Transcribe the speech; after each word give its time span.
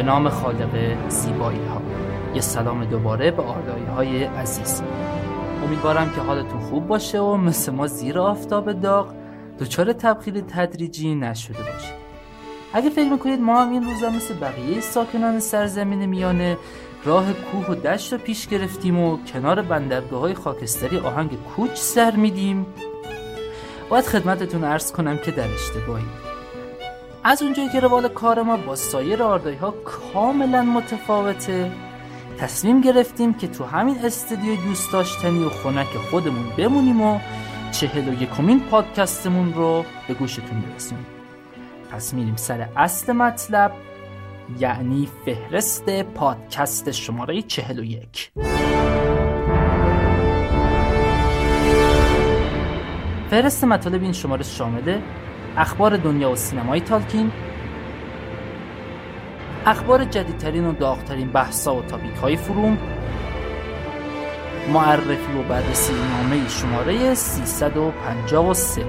به 0.00 0.06
نام 0.06 0.28
خالق 0.28 0.96
زیبایی 1.08 1.58
ها 1.58 1.82
یه 2.34 2.40
سلام 2.40 2.84
دوباره 2.84 3.30
به 3.30 3.42
آردایی 3.42 3.84
های 3.84 4.24
عزیز. 4.24 4.82
امیدوارم 5.64 6.10
که 6.10 6.20
حالتون 6.20 6.60
خوب 6.60 6.86
باشه 6.86 7.20
و 7.20 7.36
مثل 7.36 7.72
ما 7.72 7.86
زیر 7.86 8.18
آفتاب 8.18 8.72
داغ. 8.72 9.14
دچار 9.58 9.92
تبخیر 9.92 10.40
تدریجی 10.40 11.14
نشده 11.14 11.58
باشه 11.58 11.94
اگه 12.72 12.90
فکر 12.90 13.08
می‌کنید 13.08 13.40
ما 13.40 13.62
هم 13.62 13.72
این 13.72 13.84
روزا 13.84 14.10
مثل 14.10 14.34
بقیه 14.34 14.80
ساکنان 14.80 15.40
سرزمین 15.40 16.06
میانه 16.06 16.56
راه 17.04 17.32
کوه 17.32 17.66
و 17.66 17.74
دشت 17.74 18.12
رو 18.12 18.18
پیش 18.18 18.48
گرفتیم 18.48 18.98
و 18.98 19.18
کنار 19.32 19.62
بندرگاه 19.62 20.20
های 20.20 20.34
خاکستری 20.34 20.98
آهنگ 20.98 21.30
کوچ 21.56 21.74
سر 21.74 22.16
میدیم. 22.16 22.66
باید 23.90 24.04
خدمتتون 24.04 24.64
عرض 24.64 24.92
کنم 24.92 25.18
که 25.18 25.30
در 25.30 25.48
اشتباهی 25.54 26.29
از 27.24 27.42
اونجایی 27.42 27.68
که 27.68 27.80
روال 27.80 28.08
کار 28.08 28.42
ما 28.42 28.56
با 28.56 28.76
سایر 28.76 29.22
آردایی 29.22 29.56
ها 29.56 29.70
کاملا 29.70 30.62
متفاوته 30.62 31.72
تصمیم 32.38 32.80
گرفتیم 32.80 33.34
که 33.34 33.48
تو 33.48 33.64
همین 33.64 33.98
استودیوی 34.04 34.56
دوست 34.56 34.92
داشتنی 34.92 35.44
و 35.44 35.48
خنک 35.48 35.86
خودمون 35.86 36.50
بمونیم 36.56 37.00
و 37.00 37.20
چهل 37.72 38.08
و 38.08 38.22
یکمین 38.22 38.60
پادکستمون 38.60 39.54
رو 39.54 39.84
به 40.08 40.14
گوشتون 40.14 40.60
برسونیم. 40.60 41.06
پس 41.92 42.14
میریم 42.14 42.36
سر 42.36 42.68
اصل 42.76 43.12
مطلب 43.12 43.72
یعنی 44.58 45.08
فهرست 45.24 46.02
پادکست 46.02 46.90
شماره 46.90 47.42
چهل 47.42 47.78
و 47.78 47.84
یک. 47.84 48.32
فهرست 53.30 53.64
مطالب 53.64 54.02
این 54.02 54.12
شماره 54.12 54.42
شامله 54.42 55.02
اخبار 55.56 55.96
دنیا 55.96 56.30
و 56.30 56.36
سینمای 56.36 56.80
تالکین 56.80 57.32
اخبار 59.66 60.04
جدیدترین 60.04 60.66
و 60.66 60.72
داغترین 60.72 61.28
بحثا 61.28 61.74
و 61.74 61.82
تاپیک 61.82 62.14
های 62.14 62.36
فروم 62.36 62.78
معرفی 64.72 65.32
و 65.38 65.42
بررسی 65.48 65.92
نامه 65.92 66.48
شماره 66.48 67.14
353 67.14 68.84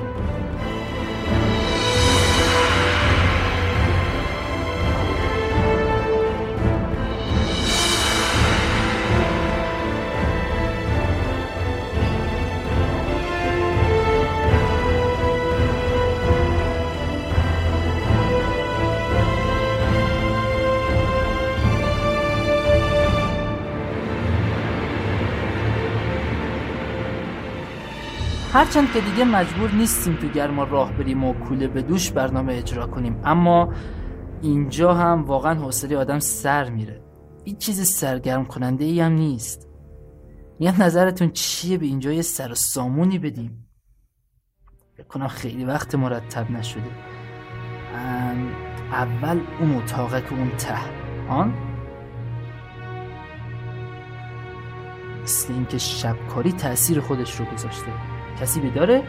هرچند 28.61 28.91
که 28.93 29.01
دیگه 29.01 29.23
مجبور 29.23 29.71
نیستیم 29.71 30.15
تو 30.15 30.27
گرما 30.27 30.63
راه 30.63 30.93
بریم 30.93 31.23
و 31.23 31.33
کوله 31.33 31.67
به 31.67 31.81
دوش 31.81 32.11
برنامه 32.11 32.53
اجرا 32.53 32.87
کنیم. 32.87 33.21
اما 33.23 33.73
اینجا 34.41 34.93
هم 34.93 35.23
واقعا 35.23 35.53
حوصله 35.53 35.97
آدم 35.97 36.19
سر 36.19 36.69
میره. 36.69 37.01
هیچ 37.45 37.57
چیز 37.57 37.87
سرگرم 37.87 38.45
کننده 38.45 38.85
ای 38.85 38.99
هم 38.99 39.11
نیست. 39.11 39.69
میگم 40.59 40.83
نظرتون 40.83 41.31
چیه؟ 41.31 41.77
به 41.77 41.85
اینجا 41.85 42.11
یه 42.11 42.21
سر 42.21 42.53
سامونی 42.53 43.19
بدیم. 43.19 43.67
کنم 45.09 45.27
خیلی 45.27 45.65
وقت 45.65 45.95
مرتب 45.95 46.51
نشده. 46.51 46.91
اول 48.91 49.39
اون 49.59 49.75
اتاقه 49.75 50.21
که 50.21 50.33
اون 50.33 50.49
ته. 50.49 50.77
آن؟ 51.29 51.53
مثل 55.23 55.53
اینکه 55.53 55.77
شبکاری 55.77 56.51
تاثیر 56.51 56.99
خودش 56.99 57.39
رو 57.39 57.45
گذاشته. 57.45 58.10
کسی 58.41 58.59
بیداره؟ 58.59 59.03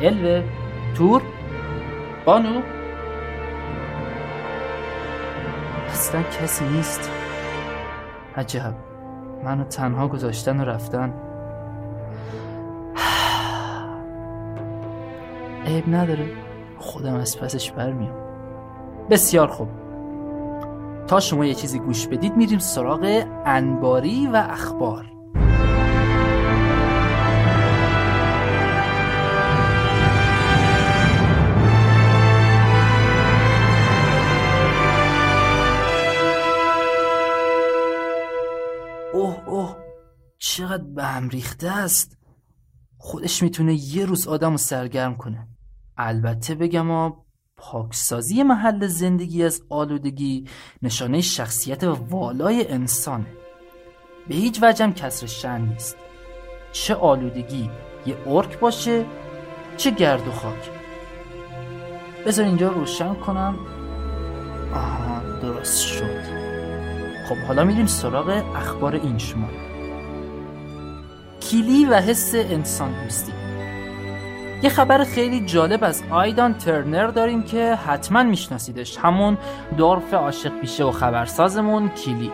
الوه 0.00 0.44
تور 0.94 1.22
بانو؟ 2.24 2.62
اصلا 5.90 6.22
کسی 6.22 6.64
نیست. 6.64 7.10
عجب. 8.36 8.74
منو 9.44 9.64
تنها 9.64 10.08
گذاشتن 10.08 10.60
و 10.60 10.64
رفتن. 10.64 11.14
عیب 15.66 15.84
نداره. 15.88 16.26
خودم 16.78 17.14
از 17.14 17.38
پسش 17.38 17.70
برمیام. 17.70 18.16
بسیار 19.10 19.46
خوب. 19.46 19.68
تا 21.06 21.20
شما 21.20 21.44
یه 21.44 21.54
چیزی 21.54 21.78
گوش 21.78 22.06
بدید 22.06 22.36
میریم 22.36 22.58
سراغ 22.58 23.24
انباری 23.46 24.26
و 24.26 24.46
اخبار. 24.50 25.12
چقدر 40.56 40.84
به 40.84 41.04
هم 41.04 41.28
ریخته 41.28 41.70
است. 41.70 42.18
خودش 42.98 43.42
می‌تونه 43.42 43.74
یه 43.74 44.04
روز 44.04 44.28
آدم 44.28 44.50
رو 44.50 44.56
سرگرم 44.56 45.16
کنه. 45.16 45.48
البته 45.96 46.54
بگم 46.54 46.90
ها 46.90 47.24
پاکسازی 47.56 48.42
محل 48.42 48.86
زندگی 48.86 49.44
از 49.44 49.62
آلودگی 49.68 50.48
نشانه 50.82 51.20
شخصیت 51.20 51.84
والای 51.84 52.68
انسانه. 52.68 53.26
به 54.28 54.34
هیچ 54.34 54.58
وجه 54.62 54.84
هم 54.84 54.94
کسر 54.94 55.26
شن 55.26 55.60
نیست. 55.60 55.96
چه 56.72 56.94
آلودگی 56.94 57.70
یه 58.06 58.16
ارک 58.26 58.58
باشه 58.58 59.06
چه 59.76 59.90
گرد 59.90 60.28
و 60.28 60.32
خاک. 60.32 60.70
بذار 62.26 62.44
اینجا 62.44 62.68
روشن 62.68 63.14
کنم. 63.14 63.58
آها 64.74 65.40
درست 65.40 65.86
شد. 65.86 66.22
خب 67.28 67.36
حالا 67.36 67.64
میریم 67.64 67.86
سراغ 67.86 68.28
اخبار 68.56 68.94
این 68.94 69.18
شماره. 69.18 69.71
کیلی 71.50 71.84
و 71.84 71.94
حس 71.94 72.34
انسان 72.34 73.02
دوستی. 73.02 73.32
یه 74.62 74.70
خبر 74.70 75.04
خیلی 75.04 75.46
جالب 75.46 75.84
از 75.84 76.02
آیدان 76.10 76.54
ترنر 76.54 77.06
داریم 77.06 77.42
که 77.42 77.74
حتما 77.74 78.22
میشناسیدش. 78.22 78.98
همون 78.98 79.38
دورف 79.76 80.14
عاشق 80.14 80.60
پیشه 80.60 80.84
و 80.84 80.90
خبرسازمون 80.90 81.88
کیلی. 81.88 82.32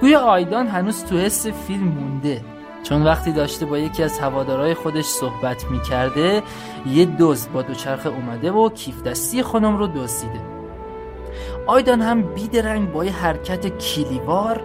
گویا 0.00 0.20
آیدان 0.20 0.66
هنوز 0.66 1.04
تو 1.04 1.18
حس 1.18 1.46
فیلم 1.46 1.88
مونده. 1.88 2.44
چون 2.82 3.04
وقتی 3.04 3.32
داشته 3.32 3.66
با 3.66 3.78
یکی 3.78 4.02
از 4.02 4.18
هوادارهای 4.18 4.74
خودش 4.74 5.04
صحبت 5.04 5.64
می‌کرده 5.70 6.42
یه 6.86 7.08
دزد 7.20 7.52
با 7.52 7.62
دوچرخه 7.62 8.08
اومده 8.08 8.52
و 8.52 8.68
کیف 8.68 9.02
دستی 9.02 9.42
خانم 9.42 9.76
رو 9.76 9.86
دزدیده. 9.86 10.40
آیدان 11.66 12.02
هم 12.02 12.22
بیدرنگ 12.22 12.92
با 12.92 13.04
یه 13.04 13.12
حرکت 13.12 13.78
کلیوار 13.78 14.60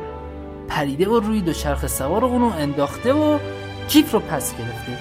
پریده 0.71 1.09
و 1.09 1.19
روی 1.19 1.41
دوچرخه 1.41 1.87
سوار 1.87 2.25
اونو 2.25 2.45
انداخته 2.45 3.13
و 3.13 3.39
کیف 3.87 4.11
رو 4.11 4.19
پس 4.19 4.57
گرفته. 4.57 4.97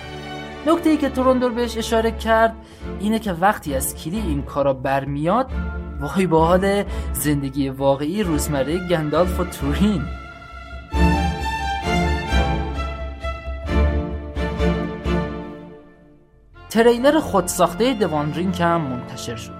نکته 0.66 0.90
ای 0.90 0.96
که 0.96 1.08
تورندور 1.08 1.50
بهش 1.50 1.76
اشاره 1.76 2.10
کرد 2.10 2.54
اینه 3.00 3.18
که 3.18 3.32
وقتی 3.32 3.74
از 3.74 3.96
کلی 3.96 4.20
این 4.20 4.42
کارا 4.42 4.72
برمیاد 4.72 5.50
وای 6.00 6.26
با 6.26 6.46
حال 6.46 6.84
زندگی 7.12 7.68
واقعی 7.68 8.22
روزمره 8.22 8.88
گندالف 8.88 9.40
و 9.40 9.44
تورین. 9.44 10.02
تریلر 16.70 17.20
خودساخته 17.20 17.94
دوان 17.94 18.34
رینگ 18.34 18.62
هم 18.62 18.80
منتشر 18.80 19.36
شد. 19.36 19.59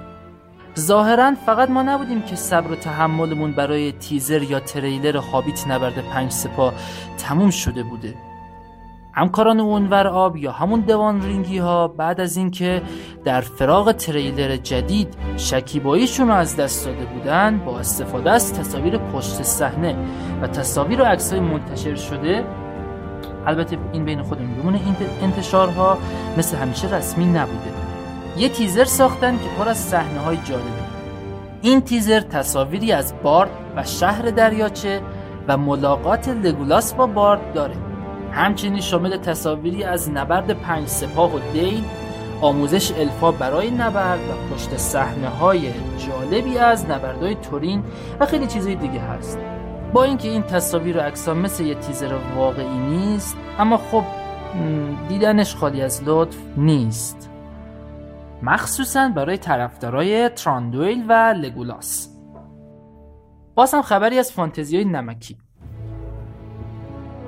ظاهرا 0.79 1.35
فقط 1.47 1.71
ما 1.71 1.83
نبودیم 1.83 2.23
که 2.23 2.37
صبر 2.37 2.73
و 2.73 2.75
تحملمون 2.75 3.53
برای 3.53 3.93
تیزر 3.93 4.43
یا 4.43 4.61
تریلر 4.61 5.17
هابیت 5.17 5.67
نبرد 5.69 6.09
پنج 6.13 6.31
سپاه 6.33 6.73
تموم 7.19 7.51
شده 7.51 7.83
بوده. 7.83 8.15
همکاران 9.13 9.61
اونور 9.61 10.07
آب 10.07 10.37
یا 10.37 10.53
همون 10.53 10.81
دوان 10.81 11.23
رینگی 11.23 11.59
ها 11.59 11.89
بعد 11.89 12.21
از 12.21 12.37
اینکه 12.37 12.83
در 13.25 13.41
فراغ 13.41 13.93
تریلر 13.93 14.57
جدید 14.57 15.15
شکیباییشون 15.37 16.29
رو 16.29 16.35
از 16.35 16.57
دست 16.57 16.87
داده 16.87 17.05
بودن 17.05 17.59
با 17.59 17.79
استفاده 17.79 18.31
از 18.31 18.55
تصاویر 18.55 18.99
پشت 18.99 19.43
صحنه 19.43 19.97
و 20.43 20.47
تصاویر 20.47 21.03
و 21.03 21.05
عکسای 21.05 21.41
منتشر 21.41 21.95
شده 21.95 22.45
البته 23.47 23.79
این 23.93 24.05
بین 24.05 24.23
خودمون 24.23 24.55
بمونه 24.55 24.81
این 24.85 24.97
انتشارها 25.23 25.99
مثل 26.39 26.57
همیشه 26.57 26.95
رسمی 26.95 27.27
نبوده. 27.27 27.80
یه 28.41 28.49
تیزر 28.49 28.85
ساختن 28.85 29.39
که 29.39 29.49
پر 29.59 29.69
از 29.69 29.79
صحنه 29.79 30.21
های 30.21 30.37
جالبه. 30.37 30.71
این 31.63 31.81
تیزر 31.81 32.21
تصاویری 32.21 32.93
از 32.93 33.15
بارد 33.23 33.51
و 33.77 33.85
شهر 33.85 34.23
دریاچه 34.23 35.01
و 35.49 35.57
ملاقات 35.57 36.29
لگولاس 36.29 36.95
با 36.95 37.07
بارد 37.07 37.53
داره. 37.53 37.75
همچنین 38.33 38.81
شامل 38.81 39.17
تصاویری 39.17 39.85
از 39.85 40.11
نبرد 40.11 40.51
پنج 40.51 40.89
سپاه 40.89 41.35
و 41.35 41.39
دین 41.53 41.85
آموزش 42.41 42.93
الفا 42.93 43.33
برای 43.33 43.71
نبرد 43.71 44.21
و 44.21 44.55
پشت 44.55 44.77
صحنه 44.77 45.29
های 45.29 45.71
جالبی 45.99 46.59
از 46.59 46.85
نبردهای 46.85 47.35
تورین 47.35 47.85
و 48.21 48.27
خیلی 48.27 48.47
چیزهای 48.47 48.75
دیگه 48.75 49.01
هست. 49.01 49.39
با 49.93 50.05
اینکه 50.05 50.29
این 50.29 50.43
تصاویر 50.43 50.99
و 50.99 51.01
عکس‌ها 51.01 51.35
مثل 51.35 51.65
یه 51.65 51.75
تیزر 51.75 52.15
واقعی 52.37 52.79
نیست 52.79 53.37
اما 53.59 53.77
خب 53.77 54.05
دیدنش 55.09 55.55
خالی 55.55 55.83
از 55.83 56.03
لطف 56.07 56.37
نیست. 56.57 57.30
مخصوصا 58.43 59.09
برای 59.09 59.39
طرفدارای 59.39 60.29
تراندویل 60.29 61.05
و 61.09 61.13
لگولاس. 61.13 62.09
باز 63.55 63.75
هم 63.75 63.83
خبری 63.83 64.19
از 64.19 64.33
فانتزی 64.33 64.77
های 64.77 64.85
نمکی. 64.85 65.39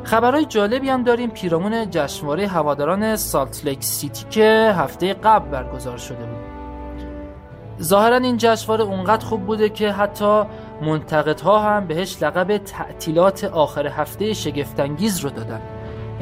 خبرهای 0.05 0.45
جالبی 0.45 0.89
هم 0.89 1.03
داریم. 1.03 1.31
پیرامون 1.31 1.91
جشنواره 1.91 2.47
هواداران 2.47 3.17
سالت 3.17 3.65
لیک 3.65 3.85
سیتی 3.85 4.27
که 4.31 4.75
هفته 4.77 5.15
قبل 5.15 5.51
برگزار 5.51 5.99
شده 5.99 6.27
بود. 6.27 6.53
ظاهرا 7.83 8.17
این 8.17 8.37
جشنواره 8.37 8.85
اونقدر 8.85 9.27
خوب 9.27 9.47
بوده 9.47 9.69
که 9.69 9.93
حتی 9.93 10.43
منتقدها 10.83 11.59
هم 11.61 11.87
بهش 11.87 12.23
لقب 12.23 12.59
تعطیلات 12.59 13.45
آخر 13.45 13.87
هفته 13.87 14.33
شگفتانگیز 14.33 15.21
رو 15.21 15.31
دادن. 15.31 15.61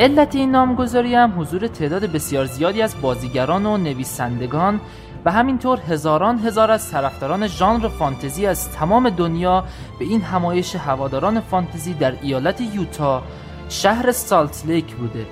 علت 0.00 0.34
این 0.34 0.50
نامگذاری 0.50 1.14
هم 1.14 1.40
حضور 1.40 1.66
تعداد 1.66 2.04
بسیار 2.04 2.44
زیادی 2.44 2.82
از 2.82 3.00
بازیگران 3.02 3.66
و 3.66 3.76
نویسندگان 3.76 4.80
و 5.24 5.30
همینطور 5.30 5.78
هزاران 5.78 6.38
هزار 6.38 6.70
از 6.70 6.90
طرفداران 6.90 7.46
ژانر 7.46 7.88
فانتزی 7.88 8.46
از 8.46 8.70
تمام 8.72 9.10
دنیا 9.10 9.64
به 9.98 10.04
این 10.04 10.22
همایش 10.22 10.76
هواداران 10.76 11.40
فانتزی 11.40 11.94
در 11.94 12.14
ایالت 12.22 12.60
یوتا 12.60 13.22
شهر 13.68 14.12
سالت 14.12 14.62
لیک 14.66 14.94
بوده. 14.94 15.26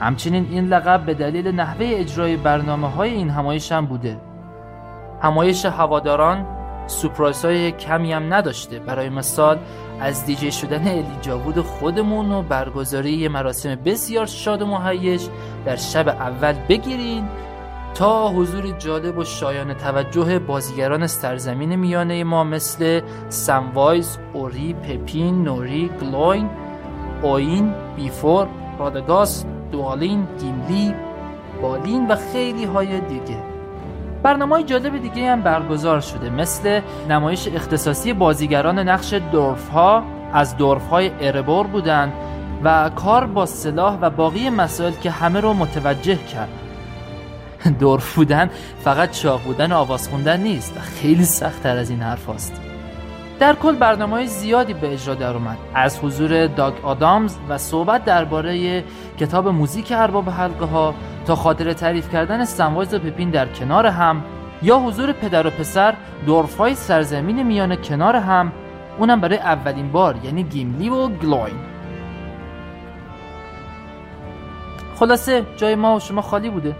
همچنین 0.00 0.46
این 0.50 0.68
لقب 0.68 1.06
به 1.06 1.14
دلیل 1.14 1.48
نحوه 1.48 1.86
اجرای 1.94 2.36
برنامه 2.36 2.90
های 2.90 3.10
این 3.10 3.30
همایش 3.30 3.72
هم 3.72 3.86
بوده. 3.86 4.20
همایش 5.22 5.64
هواداران 5.64 6.46
سورپرایز 6.86 7.44
های 7.44 7.72
کمی 7.72 8.12
هم 8.12 8.34
نداشته. 8.34 8.78
برای 8.78 9.08
مثال 9.08 9.58
از 10.00 10.26
دیجی 10.26 10.52
شدن 10.52 10.88
الایجا 10.88 11.16
وود 11.22 11.60
خودمون 11.60 12.32
و 12.32 12.42
برگزاری 12.42 13.28
مراسم 13.28 13.74
بسیار 13.74 14.26
شاد 14.26 14.62
و 14.62 14.66
مهیج 14.66 15.28
در 15.64 15.76
شب 15.76 16.08
اول 16.08 16.52
بگیرین 16.68 17.28
تا 17.94 18.28
حضور 18.28 18.70
جالب 18.78 19.18
و 19.18 19.24
شایان 19.24 19.74
توجه 19.74 20.38
بازیگران 20.38 21.06
سرزمین 21.06 21.76
میانه 21.76 22.24
ما 22.24 22.44
مثل 22.44 23.00
سموایز، 23.28 24.18
اوری، 24.32 24.74
پپین، 24.74 25.44
نوری، 25.44 25.90
گلوین، 26.00 26.50
اوین، 27.22 27.74
بیفور، 27.96 28.48
رادگاس، 28.78 29.44
دوالین، 29.72 30.28
گیملی، 30.38 30.94
بالین 31.62 32.06
و 32.08 32.16
خیلی 32.32 32.64
های 32.64 33.00
دیگه. 33.00 33.49
برنامه 34.22 34.54
های 34.54 34.64
جالب 34.64 35.02
دیگه 35.02 35.32
هم 35.32 35.42
برگزار 35.42 36.00
شده 36.00 36.30
مثل 36.30 36.80
نمایش 37.08 37.48
اختصاصی 37.48 38.12
بازیگران 38.12 38.78
نقش 38.78 39.12
دورف 39.12 39.68
ها 39.68 40.02
از 40.32 40.56
دورف 40.56 40.88
های 40.88 41.10
اربور 41.20 41.66
بودند 41.66 42.12
و 42.64 42.90
کار 42.96 43.26
با 43.26 43.46
سلاح 43.46 43.98
و 44.00 44.10
باقی 44.10 44.50
مسائل 44.50 44.92
که 44.92 45.10
همه 45.10 45.40
رو 45.40 45.52
متوجه 45.52 46.16
کرد 46.16 46.48
دورف 47.80 48.14
بودن 48.14 48.50
فقط 48.84 49.10
چاق 49.10 49.42
بودن 49.42 49.72
و 49.72 49.76
آواز 49.76 50.08
خوندن 50.08 50.40
نیست 50.40 50.76
و 50.76 50.80
خیلی 50.80 51.24
سخت 51.24 51.62
تر 51.62 51.76
از 51.76 51.90
این 51.90 52.00
حرف 52.00 52.28
هست. 52.28 52.60
در 53.40 53.54
کل 53.54 53.76
برنامه 53.76 54.12
های 54.12 54.26
زیادی 54.26 54.74
به 54.74 54.92
اجرا 54.92 55.14
در 55.14 55.32
اومد 55.32 55.58
از 55.74 55.98
حضور 55.98 56.46
داگ 56.46 56.74
آدامز 56.82 57.36
و 57.48 57.58
صحبت 57.58 58.04
درباره 58.04 58.84
کتاب 59.18 59.48
موزیک 59.48 59.92
ارباب 59.96 60.28
حلقه 60.28 60.64
ها 60.64 60.94
تا 61.26 61.36
خاطر 61.36 61.72
تعریف 61.72 62.12
کردن 62.12 62.44
سموایز 62.44 62.94
و 62.94 62.98
پپین 62.98 63.30
در 63.30 63.46
کنار 63.46 63.86
هم 63.86 64.24
یا 64.62 64.78
حضور 64.78 65.12
پدر 65.12 65.46
و 65.46 65.50
پسر 65.50 65.94
دورفای 66.26 66.74
سرزمین 66.74 67.42
میانه 67.42 67.76
کنار 67.76 68.16
هم 68.16 68.52
اونم 68.98 69.20
برای 69.20 69.38
اولین 69.38 69.92
بار 69.92 70.16
یعنی 70.24 70.42
گیملی 70.42 70.88
و 70.88 71.08
گلوین 71.08 71.70
خلاصه 75.00 75.46
جای 75.56 75.74
ما 75.74 75.96
و 75.96 76.00
شما 76.00 76.22
خالی 76.22 76.50
بوده. 76.50 76.76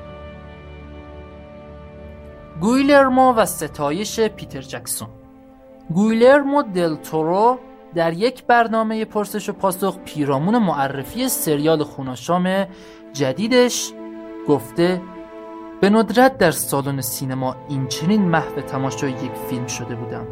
گویلرمو 2.61 3.33
و 3.33 3.47
ستایش 3.47 4.21
پیتر 4.21 4.61
جکسون. 4.61 5.09
گویلرمو 5.95 6.63
دل 6.63 6.95
تورو 6.97 7.59
در 7.95 8.13
یک 8.13 8.45
برنامه 8.45 9.05
پرسش 9.05 9.49
و 9.49 9.53
پاسخ 9.53 9.99
پیرامون 9.99 10.59
معرفی 10.59 11.29
سریال 11.29 11.83
خوناشام 11.83 12.67
جدیدش 13.13 13.93
گفته 14.51 15.03
به 15.81 15.91
ندرت 15.91 16.39
در 16.39 16.51
سالن 16.51 17.01
سینما 17.01 17.57
این 17.69 17.87
چنین 17.87 18.23
محو 18.23 18.61
تماشای 18.61 19.11
یک 19.11 19.33
فیلم 19.49 19.67
شده 19.67 19.95
بودم. 19.95 20.27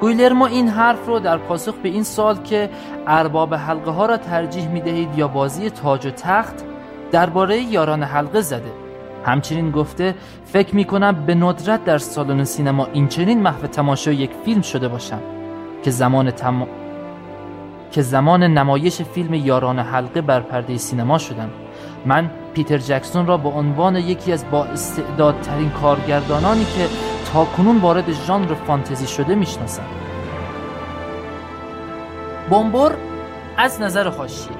گویلرمو 0.00 0.44
این 0.44 0.68
حرف 0.68 1.06
رو 1.06 1.18
در 1.18 1.38
پاسخ 1.38 1.74
به 1.74 1.88
این 1.88 2.02
سال 2.02 2.42
که 2.42 2.70
ارباب 3.06 3.54
حلقه 3.54 3.90
ها 3.90 4.06
را 4.06 4.16
ترجیح 4.16 4.68
می 4.68 4.80
دهید 4.80 5.18
یا 5.18 5.28
بازی 5.28 5.70
تاج 5.70 6.06
و 6.06 6.10
تخت 6.10 6.54
درباره 7.12 7.60
یاران 7.60 8.02
حلقه 8.02 8.40
زده. 8.40 8.72
همچنین 9.24 9.70
گفته 9.70 10.14
فکر 10.44 10.74
می 10.74 10.84
کنم 10.84 11.26
به 11.26 11.34
ندرت 11.34 11.84
در 11.84 11.98
سالن 11.98 12.44
سینما 12.44 12.86
این 12.92 13.08
چنین 13.08 13.42
محو 13.42 13.66
تماشای 13.66 14.16
یک 14.16 14.30
فیلم 14.44 14.62
شده 14.62 14.88
باشم 14.88 15.20
که 15.82 15.90
زمان 15.90 16.30
تم... 16.30 16.66
که 17.92 18.02
زمان 18.02 18.42
نمایش 18.42 19.02
فیلم 19.02 19.34
یاران 19.34 19.78
حلقه 19.78 20.20
بر 20.20 20.40
پرده 20.40 20.76
سینما 20.76 21.18
شدم. 21.18 21.50
من 22.06 22.30
پیتر 22.54 22.78
جکسون 22.78 23.26
را 23.26 23.36
به 23.36 23.48
عنوان 23.48 23.96
یکی 23.96 24.32
از 24.32 24.50
با 24.50 24.64
استعدادترین 24.64 25.70
کارگردانانی 25.70 26.64
که 26.64 26.86
تا 27.32 27.44
کنون 27.44 27.78
وارد 27.78 28.12
ژانر 28.12 28.54
فانتزی 28.54 29.06
شده 29.06 29.34
می‌شناسم. 29.34 29.84
بومبر 32.50 32.92
از 33.56 33.80
نظر 33.80 34.10
خاشیه 34.10 34.52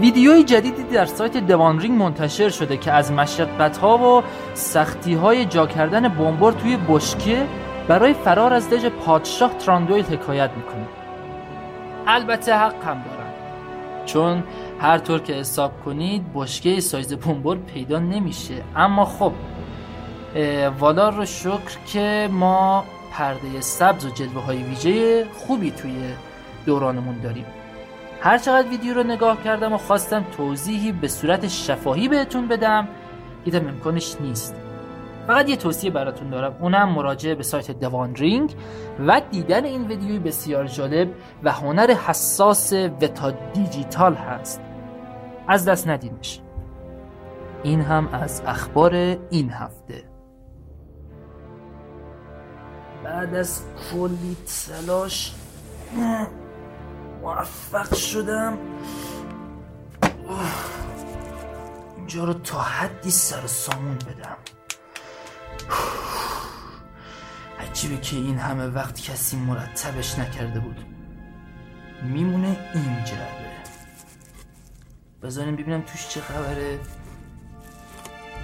ویدیوی 0.00 0.44
جدیدی 0.44 0.82
در 0.82 1.04
سایت 1.04 1.36
دوانرینگ 1.36 2.02
منتشر 2.02 2.48
شده 2.48 2.76
که 2.76 2.92
از 2.92 3.12
مشقت 3.12 3.76
ها 3.76 3.98
و 3.98 4.22
سختی 4.54 5.14
های 5.14 5.44
جا 5.44 5.66
کردن 5.66 6.08
بمبر 6.08 6.52
توی 6.52 6.78
بشکه 6.88 7.46
برای 7.88 8.12
فرار 8.12 8.52
از 8.52 8.70
دژ 8.70 8.84
پادشاه 8.86 9.54
تراندویل 9.58 10.04
حکایت 10.04 10.50
می‌کنه. 10.56 10.86
البته 12.06 12.54
حق 12.54 12.84
هم 12.84 13.02
دارن 13.02 13.32
چون 14.04 14.42
هر 14.82 14.98
طور 14.98 15.18
که 15.18 15.32
حساب 15.32 15.72
کنید 15.84 16.24
بشکه 16.34 16.80
سایز 16.80 17.14
بمبر 17.14 17.56
پیدا 17.56 17.98
نمیشه. 17.98 18.54
اما 18.76 19.04
خب 19.04 19.32
والا 20.78 21.08
رو 21.08 21.24
شکر 21.24 21.78
که 21.86 22.28
ما 22.32 22.84
پرده 23.12 23.60
سبز 23.60 24.06
و 24.06 24.10
جلوه 24.10 24.42
های 24.42 24.62
ویژه 24.62 25.24
خوبی 25.34 25.70
توی 25.70 25.92
دورانمون 26.66 27.20
داریم. 27.20 27.44
هر 28.20 28.38
چقدر 28.38 28.68
ویدیو 28.68 28.94
رو 28.94 29.02
نگاه 29.02 29.42
کردم 29.42 29.72
و 29.72 29.78
خواستم 29.78 30.24
توضیحی 30.36 30.92
به 30.92 31.08
صورت 31.08 31.48
شفاهی 31.48 32.08
بهتون 32.08 32.48
بدم 32.48 32.88
دیدم 33.44 33.68
امکانش 33.68 34.16
نیست. 34.20 34.54
فقط 35.26 35.48
یه 35.48 35.56
توصیه 35.56 35.90
براتون 35.90 36.30
دارم. 36.30 36.56
اونم 36.60 36.88
مراجعه 36.88 37.34
به 37.34 37.42
سایت 37.42 37.70
دوان 37.70 38.14
رینگ 38.14 38.54
و 39.06 39.20
دیدن 39.30 39.64
این 39.64 39.86
ویدیوی 39.86 40.18
بسیار 40.18 40.66
جالب 40.66 41.08
و 41.42 41.52
هنر 41.52 41.90
حساس 41.90 42.72
وتا 42.72 43.30
دیجیتال 43.30 44.14
هست. 44.14 44.60
از 45.48 45.64
دست 45.64 45.88
ندیدش 45.88 46.40
این 47.62 47.80
هم 47.80 48.08
از 48.08 48.42
اخبار 48.46 48.94
این 49.30 49.50
هفته. 49.50 50.04
بعد 53.04 53.34
از 53.34 53.62
کلی 53.92 54.36
تلاش 54.66 55.34
موفق 57.22 57.94
شدم. 57.94 58.58
اینجا 61.96 62.24
رو 62.24 62.32
تا 62.32 62.58
حدی 62.58 63.10
سر 63.10 63.46
سامون 63.46 63.94
بدم. 63.94 64.36
عجیبه 67.60 67.96
که 67.96 68.16
این 68.16 68.38
همه 68.38 68.66
وقت 68.66 69.00
کسی 69.00 69.36
مرتبش 69.36 70.18
نکرده 70.18 70.60
بود. 70.60 70.86
میمونه 72.02 72.56
این 72.74 73.04
جعبه. 73.04 73.51
بذاریم 75.22 75.56
ببینم 75.56 75.80
توش 75.80 76.08
چه 76.08 76.20
خبره. 76.20 76.78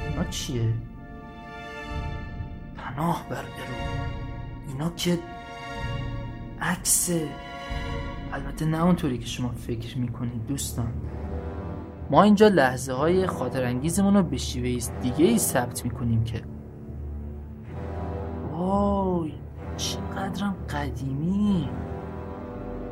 اینا 0.08 0.25
چیه؟ 0.25 0.75
پناه 2.76 3.26
بر 3.30 3.37
ارو 3.37 4.02
اینا 4.68 4.90
که 4.90 5.18
عکسه. 6.61 7.28
البته 8.32 8.64
نه 8.64 8.85
اونطوری 8.85 9.18
که 9.18 9.26
شما 9.26 9.49
فکر 9.49 9.99
می‌کنید 9.99 10.47
دوستان. 10.47 10.92
ما 12.11 12.23
اینجا 12.23 12.49
لحظه 12.49 12.92
های 12.92 13.26
خاطر 13.26 13.64
انگیزمون 13.64 14.16
رو 14.16 14.23
به 14.23 14.37
شیوه 14.37 14.92
دیگه 15.02 15.25
ای 15.25 15.38
ثبت 15.38 15.85
می‌کنیم 15.85 16.25
که 16.25 16.42
وای 18.52 19.32
چقدرم 19.76 20.56
قدیمی. 20.70 21.68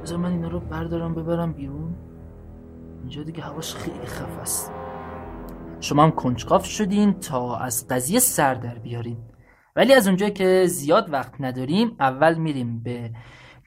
بذار 0.02 0.18
من 0.18 0.32
اینا 0.32 0.48
رو 0.48 0.60
بردارم 0.60 1.14
ببرم 1.14 1.52
بیرون. 1.52 1.94
اینجا 3.06 3.22
دیگه 3.22 3.42
هواش 3.42 3.74
خیلی 3.74 4.06
خف 4.06 4.38
است. 4.38 4.72
شما 5.80 6.02
هم 6.02 6.10
کنجکاف 6.10 6.64
شدین 6.64 7.20
تا 7.20 7.56
از 7.56 7.88
قضیه 7.88 8.18
سر 8.18 8.54
در 8.54 8.78
بیارین. 8.78 9.18
ولی 9.76 9.94
از 9.94 10.06
اونجایی 10.06 10.32
که 10.32 10.66
زیاد 10.66 11.12
وقت 11.12 11.40
نداریم 11.40 11.96
اول 12.00 12.34
میریم 12.34 12.82
به 12.82 13.10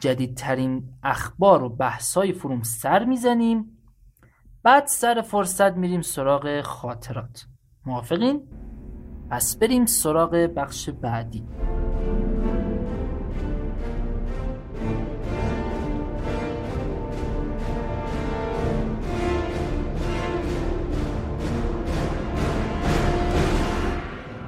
جدیدترین 0.01 0.83
اخبار 1.03 1.63
و 1.63 1.69
بحثای 1.69 2.33
فروم 2.33 2.61
سر 2.61 3.05
می‌زنیم. 3.05 3.77
بعد 4.63 4.87
سر 4.87 5.21
فرصت 5.21 5.77
میریم 5.77 6.01
سراغ 6.01 6.61
خاطرات. 6.61 7.45
موافقین؟ 7.85 8.47
پس 9.29 9.57
بریم 9.57 9.85
سراغ 9.85 10.31
بخش 10.55 10.89
بعدی. 10.89 11.45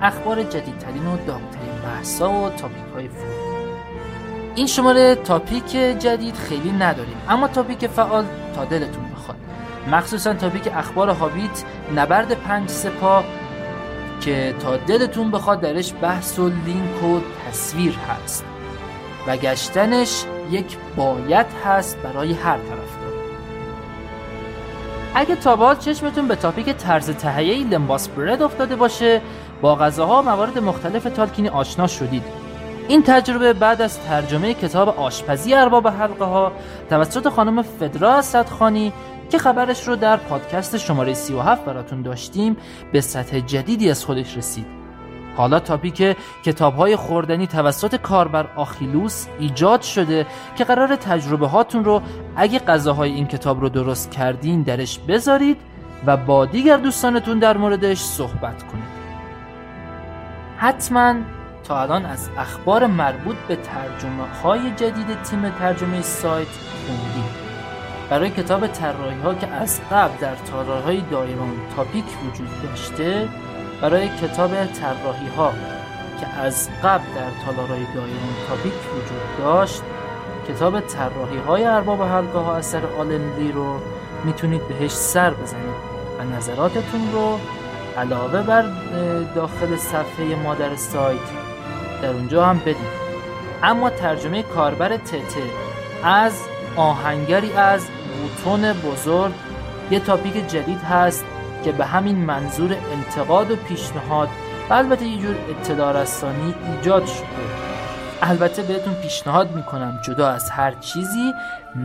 اخبار 0.01 0.43
جدیدترین 0.43 1.05
و 1.05 1.17
داغترین 1.27 1.81
بحثا 1.85 2.31
و 2.31 2.49
تاپیک 2.49 2.83
های 2.95 3.07
فروم 3.07 3.51
این 4.55 4.67
شماره 4.67 5.15
تاپیک 5.15 5.71
جدید 5.99 6.35
خیلی 6.35 6.71
نداریم 6.71 7.17
اما 7.29 7.47
تاپیک 7.47 7.87
فعال 7.87 8.25
تا 8.55 8.65
دلتون 8.65 9.03
بخواد. 9.15 9.37
مخصوصا 9.91 10.33
تاپیک 10.33 10.67
اخبار 10.75 11.09
هابیت 11.09 11.63
نبرد 11.95 12.33
پنج 12.33 12.69
سپاه 12.69 13.23
که 14.21 14.55
تا 14.59 14.77
دلتون 14.77 15.31
بخواد 15.31 15.61
درش 15.61 15.93
بحث 16.01 16.39
و 16.39 16.49
لینک 16.49 17.03
و 17.03 17.19
تصویر 17.47 17.95
هست. 17.95 18.45
و 19.27 19.37
گشتنش 19.37 20.23
یک 20.51 20.77
باید 20.95 21.45
هست 21.65 21.97
برای 21.97 22.33
هر 22.33 22.57
طرفدار. 22.57 23.01
اگه 25.15 25.35
تا 25.35 25.75
چشمتون 25.75 26.27
به 26.27 26.35
تاپیک 26.35 26.69
طرز 26.69 27.09
تهیه 27.09 27.67
لمباس 27.67 28.07
برد 28.07 28.41
افتاده 28.41 28.75
باشه 28.75 29.21
با 29.61 29.75
غذاها 29.75 30.21
و 30.21 30.25
موارد 30.25 30.59
مختلف 30.59 31.03
تالکینی 31.03 31.49
آشنا 31.49 31.87
شدید. 31.87 32.23
این 32.87 33.03
تجربه 33.03 33.53
بعد 33.53 33.81
از 33.81 33.99
ترجمه 33.99 34.53
کتاب 34.53 34.89
آشپزی 34.89 35.53
ارباب 35.53 35.87
حلقه 35.87 36.25
ها 36.25 36.51
توسط 36.89 37.29
خانم 37.29 37.61
فدرا 37.61 38.21
صدخانی 38.21 38.93
که 39.29 39.37
خبرش 39.37 39.87
رو 39.87 39.95
در 39.95 40.17
پادکست 40.17 40.77
شماره 40.77 41.13
37 41.13 41.65
براتون 41.65 42.01
داشتیم 42.01 42.57
به 42.91 43.01
سطح 43.01 43.39
جدیدی 43.39 43.89
از 43.89 44.05
خودش 44.05 44.37
رسید. 44.37 44.65
حالا 45.37 45.59
تاپیک 45.59 46.17
کتاب 46.43 46.75
های 46.75 46.95
خوردنی 46.95 47.47
توسط 47.47 47.95
کاربر 47.95 48.47
آخیلوس 48.55 49.25
ایجاد 49.39 49.81
شده 49.81 50.25
که 50.55 50.63
قرار 50.63 50.95
تجربه 50.95 51.47
هاتون 51.47 51.85
رو 51.85 52.01
اگه 52.35 52.59
غذاهای 52.59 53.11
این 53.11 53.27
کتاب 53.27 53.61
رو 53.61 53.69
درست 53.69 54.11
کردین 54.11 54.61
درش 54.61 54.99
بذارید 54.99 55.57
و 56.05 56.17
با 56.17 56.45
دیگر 56.45 56.77
دوستانتون 56.77 57.39
در 57.39 57.57
موردش 57.57 57.99
صحبت 57.99 58.63
کنید. 58.63 59.00
حتما 60.61 61.15
تا 61.63 61.81
الان 61.81 62.05
از 62.05 62.29
اخبار 62.37 62.87
مربوط 62.87 63.35
به 63.47 63.55
ترجمه 63.55 64.27
های 64.43 64.71
جدید 64.71 65.23
تیم 65.23 65.49
ترجمه 65.49 66.01
سایت 66.01 66.47
خوندیم. 66.85 67.29
برای 68.09 68.29
کتاب 68.29 68.67
طراحی 68.67 69.21
ها 69.21 69.33
که 69.33 69.47
از 69.47 69.81
قبل 69.91 70.17
در 70.21 70.35
تالارهای 70.35 70.97
های 70.97 71.09
دایرون 71.11 71.53
تاپیک 71.75 72.05
وجود 72.25 72.49
داشته 72.63 73.29
برای 73.81 74.09
کتاب 74.09 74.65
طراحی 74.65 75.27
ها 75.37 75.53
که 76.19 76.27
از 76.27 76.69
قبل 76.83 77.03
در 77.15 77.45
تالارهای 77.45 77.85
دایرون 77.95 78.33
تاپیک 78.47 78.73
وجود 78.73 79.37
داشت 79.37 79.81
کتاب 80.47 80.79
طراحی 80.79 81.37
های 81.37 81.63
ارباب 81.63 82.01
حلقه 82.01 82.39
ها 82.39 82.55
اثر 82.55 82.85
آلنلی 82.99 83.51
رو 83.51 83.79
می‌تونید 84.25 84.67
بهش 84.67 84.91
سر 84.91 85.33
بزنید 85.33 85.75
و 86.19 86.23
نظراتتون 86.23 87.11
رو 87.13 87.39
علاوه 87.97 88.41
بر 88.41 88.65
داخل 89.35 89.75
صفحه 89.75 90.35
مادر 90.43 90.75
سایت. 90.75 91.19
در 92.01 92.09
اونجا 92.09 92.45
هم 92.45 92.59
بدید 92.59 93.01
اما 93.63 93.89
ترجمه 93.89 94.43
کاربر 94.43 94.97
تته 94.97 95.43
از 96.03 96.33
آهنگری 96.75 97.53
از 97.53 97.85
بوتون 98.21 98.73
بزرگ 98.73 99.33
یه 99.91 99.99
تاپیک 99.99 100.47
جدید 100.47 100.79
هست 100.79 101.25
که 101.63 101.71
به 101.71 101.85
همین 101.85 102.15
منظور 102.15 102.75
انتقاد 102.93 103.51
و 103.51 103.55
پیشنهاد 103.55 104.29
و 104.69 104.73
البته 104.73 105.05
یه 105.05 105.21
جور 105.21 105.35
اطلاع 105.49 106.05
ایجاد 106.75 107.05
شده. 107.05 107.25
البته 108.21 108.61
بهتون 108.61 108.93
پیشنهاد 108.93 109.55
می‌کنم 109.55 109.99
جدا 110.07 110.27
از 110.27 110.49
هر 110.49 110.71
چیزی 110.71 111.33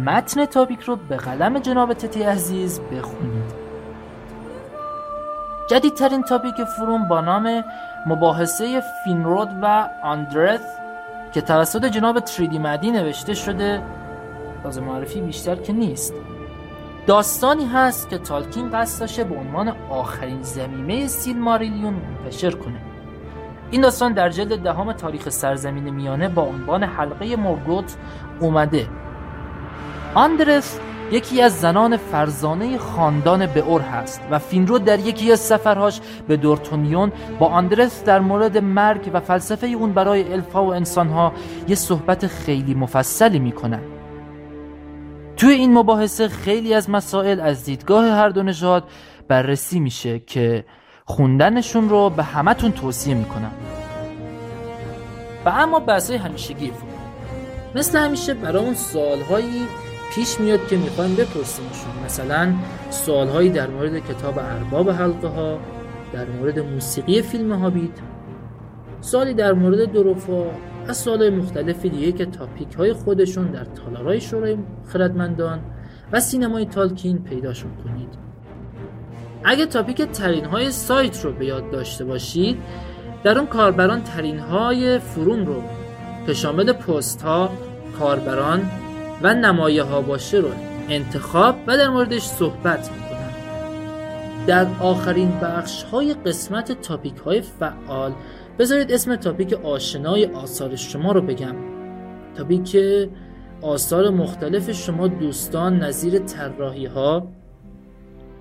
متن 0.04 0.44
تاپیک 0.44 0.80
رو 0.80 0.96
به 0.96 1.16
قلم 1.16 1.58
جناب 1.58 1.92
تتی 1.92 2.22
عزیز 2.22 2.80
بخونید. 2.80 3.65
جدیدترین 5.66 6.22
تاپیک 6.22 6.64
فروم 6.64 7.08
با 7.08 7.20
نام 7.20 7.64
مباحثه 8.06 8.82
فینرود 9.04 9.48
و 9.62 9.88
آندرث 10.02 10.60
که 11.32 11.40
توسط 11.40 11.84
جناب 11.84 12.20
تریدی 12.20 12.58
مدی 12.58 12.90
نوشته 12.90 13.34
شده 13.34 13.82
لازم 14.64 14.84
معرفی 14.84 15.20
بیشتر 15.20 15.54
که 15.54 15.72
نیست. 15.72 16.14
داستانی 17.06 17.66
هست 17.66 18.08
که 18.08 18.18
تالکین 18.18 18.70
قصد 18.70 19.00
داشته 19.00 19.24
به 19.24 19.34
عنوان 19.34 19.76
آخرین 19.90 20.42
زمیمه 20.42 21.06
سیل 21.06 21.38
ماریلیون 21.38 21.94
منتشر 21.94 22.50
کنه. 22.50 22.80
این 23.70 23.80
داستان 23.80 24.12
در 24.12 24.28
جلد 24.28 24.62
دهم 24.62 24.92
تاریخ 24.92 25.28
سرزمین 25.28 25.90
میانه 25.94 26.28
با 26.28 26.42
عنوان 26.42 26.82
حلقه 26.82 27.36
مورگوت 27.36 27.96
اومده. 28.40 28.88
آندرس 30.14 30.80
یکی 31.10 31.42
از 31.42 31.60
زنان 31.60 31.96
فرزانه 31.96 32.78
خاندان 32.78 33.42
اور 33.42 33.80
هست 33.80 34.20
و 34.30 34.38
فینرو 34.38 34.78
در 34.78 34.98
یکی 34.98 35.32
از 35.32 35.40
سفرهاش 35.40 36.00
به 36.28 36.36
دورتونیون 36.36 37.12
با 37.38 37.46
آندرس 37.46 38.04
در 38.04 38.20
مورد 38.20 38.58
مرگ 38.58 39.10
و 39.12 39.20
فلسفه 39.20 39.66
اون 39.66 39.92
برای 39.92 40.32
الفا 40.32 40.64
و 40.64 40.74
انسانها 40.74 41.32
یه 41.68 41.74
صحبت 41.74 42.26
خیلی 42.26 42.74
مفصلی 42.74 43.38
می‌کنن 43.38 43.80
توی 45.36 45.54
این 45.54 45.78
مباحثه 45.78 46.28
خیلی 46.28 46.74
از 46.74 46.90
مسائل 46.90 47.40
از 47.40 47.64
دیدگاه 47.64 48.06
هر 48.06 48.28
دو 48.28 48.42
نژاد 48.42 48.84
بررسی 49.28 49.80
میشه 49.80 50.18
که 50.18 50.64
خوندنشون 51.04 51.88
رو 51.88 52.10
به 52.10 52.22
همتون 52.22 52.72
توصیه 52.72 53.14
می‌کنم. 53.14 53.52
و 55.44 55.48
اما 55.48 55.80
بحثای 55.80 56.16
همیشگی 56.16 56.72
مثل 57.74 57.98
همیشه 57.98 58.34
برای 58.34 58.64
اون 58.64 58.74
سالهایی 58.74 59.66
پیش 60.14 60.40
میاد 60.40 60.68
که 60.68 60.76
می‌خوایم 60.76 61.14
بپرسیمشون. 61.14 62.04
مثلا 62.04 62.52
سوالهایی 62.90 63.50
در 63.50 63.66
مورد 63.70 63.98
کتاب 63.98 64.38
ارباب 64.38 64.90
حلقه 64.90 65.28
ها 65.28 65.58
در 66.12 66.24
مورد 66.24 66.58
موسیقی 66.58 67.22
فیلم 67.22 67.52
هابیت 67.52 67.90
سوالی 69.00 69.34
در 69.34 69.52
مورد 69.52 69.92
دروفا 69.92 70.44
و 70.88 70.92
سوالهای 70.92 71.30
مختلف 71.30 71.82
دیگه 71.82 72.12
که 72.12 72.26
تاپیک 72.26 72.74
های 72.74 72.92
خودشون 72.92 73.46
در 73.46 73.64
تالارای 73.64 74.20
شورای 74.20 74.56
خردمندان 74.86 75.60
و 76.12 76.20
سینمای 76.20 76.66
تالکین 76.66 77.18
پیداشون 77.18 77.70
کنید. 77.84 78.08
اگه 79.44 79.66
تاپیک 79.66 80.02
ترین 80.02 80.44
های 80.44 80.70
سایت 80.70 81.24
رو 81.24 81.32
به 81.32 81.46
یاد 81.46 81.70
داشته 81.70 82.04
باشید 82.04 82.58
در 83.24 83.38
اون 83.38 83.46
کاربران 83.46 84.02
ترین 84.02 84.38
های 84.38 84.98
فروم 84.98 85.46
رو 85.46 85.62
که 86.26 86.34
شامل 86.34 86.72
پست 86.72 87.22
ها 87.22 87.50
کاربران 87.98 88.70
و 89.22 89.34
نمایه 89.34 89.82
ها 89.82 90.00
باشه 90.02 90.38
رو 90.38 90.48
انتخاب 90.88 91.56
و 91.66 91.76
در 91.76 91.88
موردش 91.88 92.22
صحبت 92.22 92.90
می‌کنم. 92.92 93.06
در 94.46 94.66
آخرین 94.80 95.40
بخش 95.42 95.82
های 95.82 96.14
قسمت 96.14 96.80
تاپیک 96.82 97.16
های 97.16 97.40
فعال 97.40 98.12
بذارید 98.58 98.92
اسم 98.92 99.16
تاپیک 99.16 99.52
آشنای 99.52 100.26
آثار 100.26 100.76
شما 100.76 101.12
رو 101.12 101.20
بگم. 101.20 101.54
تاپیک 102.34 102.78
آثار 103.62 104.10
مختلف 104.10 104.70
شما 104.70 105.08
دوستان 105.08 105.78
نظیر 105.78 106.18
طراحی 106.18 106.86
ها 106.86 107.28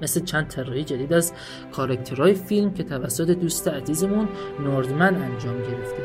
مثل 0.01 0.23
چند 0.23 0.47
طراحی 0.47 0.83
جدید 0.83 1.13
از 1.13 1.33
کارکترهای 1.71 2.33
فیلم 2.33 2.73
که 2.73 2.83
توسط 2.83 3.29
دوست 3.29 3.67
عزیزمون 3.67 4.27
نوردمن 4.59 5.15
انجام 5.15 5.57
گرفته. 5.57 6.03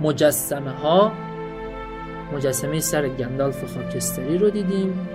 مجسمه 0.00 0.70
ها 0.70 1.12
مجسمه 2.32 2.80
سر 2.80 3.08
گندالف 3.08 3.74
خاکستری 3.74 4.38
رو 4.38 4.50
دیدیم 4.50 5.08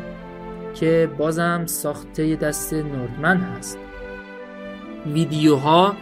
که 0.73 1.09
بازم 1.17 1.65
ساخته 1.65 2.35
دست 2.35 2.73
نوردمن 2.73 3.37
هست. 3.37 3.77
ویدیوها 5.05 5.95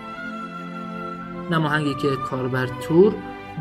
نماهنگی 1.51 1.95
که 1.95 2.07
کاربر 2.29 2.67
تور 2.83 3.13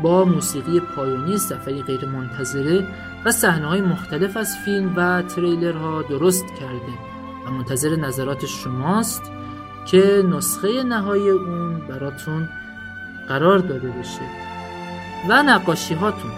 با 0.03 0.25
موسیقی 0.25 0.79
پایانی 0.79 1.37
صفحه 1.37 1.81
غیر 1.81 2.05
منتظره 2.05 2.87
و 3.25 3.31
صحنه 3.31 3.67
های 3.67 3.81
مختلف 3.81 4.37
از 4.37 4.57
فیلم 4.65 4.93
و 4.95 5.21
تریلرها 5.21 6.01
درست 6.01 6.45
کرده 6.59 6.93
و 7.47 7.51
منتظر 7.51 7.95
نظرات 7.95 8.45
شماست 8.45 9.31
که 9.85 10.23
نسخه 10.29 10.83
نهایی 10.83 11.29
اون 11.29 11.79
براتون 11.79 12.49
قرار 13.27 13.57
داده 13.57 13.89
بشه. 13.89 14.21
و 15.29 15.43
نقاشی 15.43 15.93
هاتون 15.93 16.31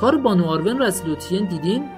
کار 0.00 0.16
بانو 0.16 0.44
آرون 0.44 0.78
رو 0.78 0.84
از 0.84 1.06
لوتین 1.06 1.44
دیدین؟ 1.44 1.90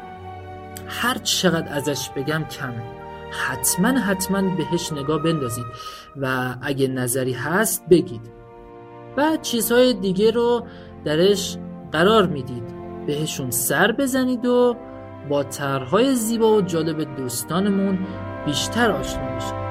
هر 0.88 1.18
چقدر 1.18 1.72
ازش 1.72 2.10
بگم 2.16 2.44
کمه 2.44 2.82
حتما 3.30 3.88
حتما 3.88 4.56
بهش 4.56 4.92
نگاه 4.92 5.22
بندازید 5.22 5.64
و 6.16 6.54
اگه 6.62 6.88
نظری 6.88 7.32
هست 7.32 7.88
بگید. 7.90 8.32
و 9.16 9.36
چیزهای 9.42 9.94
دیگه 9.94 10.30
رو 10.30 10.66
درش 11.04 11.58
قرار 11.92 12.26
می‌دید. 12.26 12.64
بهشون 13.06 13.50
سر 13.50 13.92
بزنید 13.92 14.46
و 14.46 14.76
با 15.28 15.42
طرحهای 15.42 16.14
زیبا 16.14 16.56
و 16.56 16.60
جالب 16.60 17.16
دوستانمون 17.16 17.98
بیشتر 18.46 18.90
آشنا 18.90 19.34
میشید. 19.34 19.61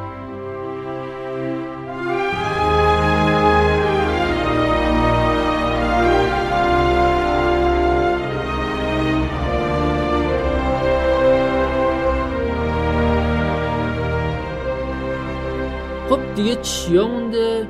دیگه 16.42 16.56
چیا 16.56 17.08
مونده؟ 17.08 17.68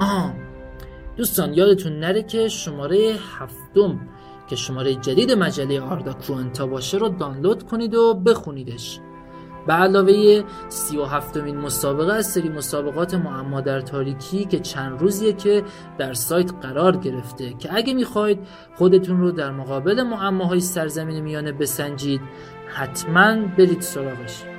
آه 0.00 0.34
دوستان 1.16 1.54
یادتون 1.54 2.00
نره 2.00 2.22
که 2.22 2.48
شماره 2.48 3.14
هفتم 3.38 4.00
که 4.48 4.56
شماره 4.56 4.94
جدید 4.94 5.32
مجله 5.32 5.80
آردا 5.80 6.12
کوانتا 6.12 6.66
باشه 6.66 6.98
رو 6.98 7.08
دانلود 7.08 7.62
کنید 7.62 7.94
و 7.94 8.14
بخونیدش. 8.14 9.00
به 9.66 9.72
علاوه 9.72 10.42
سی 10.68 10.96
و 10.96 11.04
هفتمین 11.04 11.56
مسابقه 11.56 12.12
از 12.12 12.26
سری 12.26 12.48
مسابقات 12.48 13.14
معما 13.14 13.60
در 13.60 13.80
تاریکی 13.80 14.44
که 14.44 14.58
چند 14.60 15.00
روزیه 15.00 15.32
که 15.32 15.62
در 15.98 16.12
سایت 16.12 16.52
قرار 16.62 16.96
گرفته. 16.96 17.54
که 17.58 17.68
اگه 17.74 17.94
می‌خواید 17.94 18.38
خودتون 18.76 19.20
رو 19.20 19.30
در 19.30 19.50
مقابل 19.50 20.02
معماهای 20.02 20.60
سرزمین 20.60 21.20
میانه 21.20 21.52
بسنجید 21.52 22.20
حتما 22.66 23.36
برید 23.58 23.80
سراغش. 23.80 24.53